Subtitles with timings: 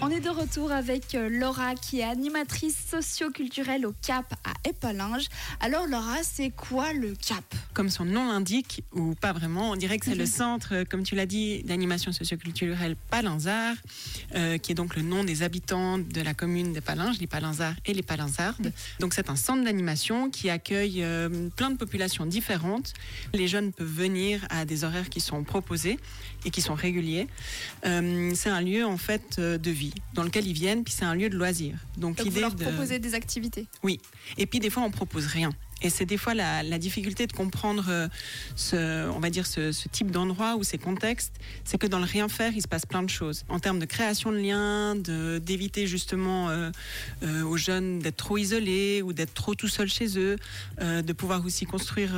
[0.00, 5.26] On est de retour avec euh, Laura qui est animatrice socio-culturelle au CAP à Épalinges.
[5.60, 7.44] Alors Laura, c'est quoi le CAP?
[7.78, 10.30] Comme son nom l'indique, ou pas vraiment, on dirait que c'est le Mhm.
[10.30, 13.76] centre, euh, comme tu l'as dit, d'animation socioculturelle Palinzard,
[14.34, 17.76] euh, qui est donc le nom des habitants de la commune des Palinges, les Palinzards
[17.86, 18.72] et les Palinzardes.
[18.98, 22.94] Donc c'est un centre d'animation qui accueille euh, plein de populations différentes.
[23.32, 26.00] Les jeunes peuvent venir à des horaires qui sont proposés
[26.44, 27.28] et qui sont réguliers.
[27.86, 31.14] Euh, c'est un lieu en fait de vie dans lequel ils viennent, puis c'est un
[31.14, 31.76] lieu de loisir.
[31.96, 33.66] Donc, Donc vous l'idée leur de proposez des activités.
[33.84, 34.00] oui.
[34.36, 35.50] Et puis des fois, on propose rien.
[35.82, 38.08] Et c'est des fois la, la difficulté de comprendre euh,
[38.56, 41.32] ce, on va dire ce, type d'endroit ou ces contextes,
[41.64, 43.44] c'est que dans le rien faire, il se passe plein de choses.
[43.48, 46.70] En termes de création de liens, de- d'éviter justement euh,
[47.22, 50.36] euh, aux jeunes d'être trop isolés ou d'être trop tout seuls chez eux,
[50.80, 52.12] de pouvoir aussi construire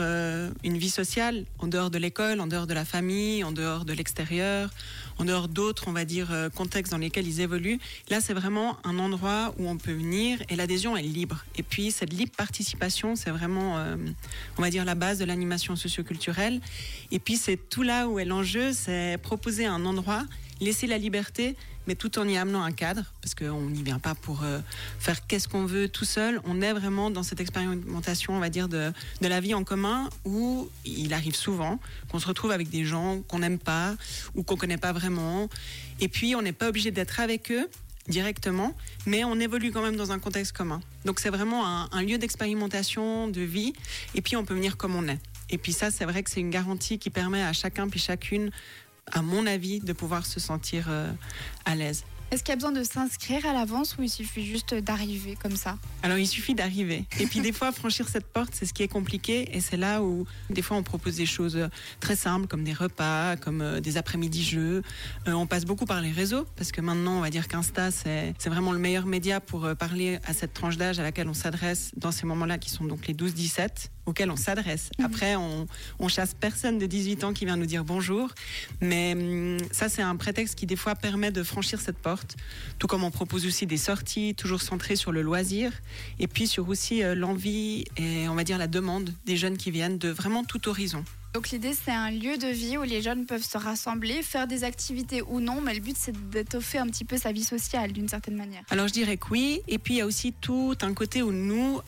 [0.65, 3.92] une vie sociale en dehors de l'école, en dehors de la famille, en dehors de
[3.92, 4.70] l'extérieur,
[5.20, 7.79] en dehors d'autres, on va dire, euh, contextes dans lesquels ils évoluent.
[8.09, 11.45] Là, c'est vraiment un endroit où on peut venir et l'adhésion est libre.
[11.57, 13.96] Et puis, cette libre participation, c'est vraiment, euh,
[14.57, 16.63] on va dire, la base de l'animation socioculturelle.
[17.10, 20.24] Et puis, c'est tout là où est l'enjeu, c'est proposer un endroit,
[20.61, 24.15] laisser la liberté, mais tout en y amenant un cadre, parce qu'on n'y vient pas
[24.15, 24.61] pour euh,
[24.99, 26.41] faire qu'est-ce qu'on veut tout seul.
[26.45, 30.09] On est vraiment dans cette expérimentation, on va dire, de, de la vie en commun,
[30.25, 33.97] où il arrive souvent qu'on se retrouve avec des gens qu'on n'aime pas
[34.35, 35.49] ou qu'on connaît pas vraiment.
[36.01, 37.69] Et puis, on n'est pas obligé d'être avec eux
[38.09, 38.75] directement,
[39.07, 40.81] mais on évolue quand même dans un contexte commun.
[41.05, 43.73] Donc c'est vraiment un lieu d'expérimentation, de vie,
[44.15, 45.19] et puis on peut venir comme on est.
[45.49, 48.51] Et puis ça, c'est vrai que c'est une garantie qui permet à chacun puis chacune,
[49.13, 51.11] à mon avis, de pouvoir se sentir euh,
[51.65, 52.05] à l'aise.
[52.30, 55.57] Est-ce qu'il y a besoin de s'inscrire à l'avance ou il suffit juste d'arriver comme
[55.57, 55.79] ça?
[56.05, 57.05] Alors il suffit d'arriver.
[57.19, 59.57] Et puis des fois, franchir cette porte, c'est ce qui est compliqué.
[59.57, 61.66] Et c'est là où des fois on propose des choses euh,
[61.99, 64.83] très simples, comme des repas, comme euh, des après-midi jeux.
[65.27, 68.33] Euh, on passe beaucoup par les réseaux, parce que maintenant on va dire qu'Insta, c'est
[68.47, 72.12] vraiment le meilleur média pour parler à cette tranche d'âge à laquelle on s'adresse dans
[72.12, 74.91] ces moments-là, qui sont donc les 12-17, auxquels on s'adresse.
[75.03, 75.66] Après, on,
[75.98, 78.31] on chasse personne de 18 ans qui vient nous dire bonjour.
[78.81, 82.37] Mais hum, ça, c'est un prétexte qui des fois permet de franchir cette porte.
[82.78, 85.72] Tout comme on propose aussi des sorties, toujours centrées sur le loisir,
[86.19, 89.70] et puis sur aussi euh, l'envie et on va dire la demande des jeunes qui
[89.70, 91.04] viennent de vraiment tout horizon.
[91.32, 94.64] Donc l'idée c'est un lieu de vie où les jeunes peuvent se rassembler, faire des
[94.64, 98.08] activités ou non, mais le but c'est d'étoffer un petit peu sa vie sociale d'une
[98.08, 98.62] certaine manière.
[98.70, 101.30] Alors je dirais que oui, et puis il y a aussi tout un côté où
[101.30, 101.80] nous,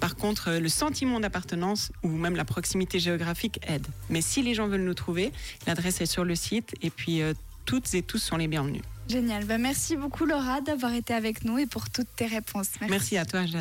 [0.00, 4.68] par contre le sentiment d'appartenance ou même la proximité géographique aide mais si les gens
[4.68, 5.32] veulent nous trouver
[5.66, 7.34] l'adresse est sur le site et puis euh,
[7.66, 9.44] toutes et tous sont les bienvenus Génial.
[9.44, 12.70] Bah, merci beaucoup Laura d'avoir été avec nous et pour toutes tes réponses.
[12.88, 13.58] merci à toi Jade.